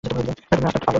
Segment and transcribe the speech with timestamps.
[0.03, 0.19] তুমি
[0.21, 0.81] আস্ত পাগল।